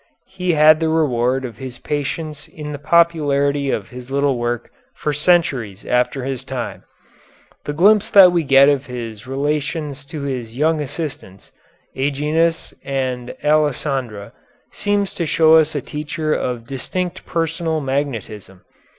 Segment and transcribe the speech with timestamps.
[0.29, 5.13] He had the reward of his patience in the popularity of his little work for
[5.13, 6.85] centuries after his time.
[7.65, 11.51] The glimpse that we get of his relations to his young assistants,
[11.95, 14.33] Agenius and Alessandra,
[14.71, 18.61] seems to show us a teacher of distinct personal magnetism.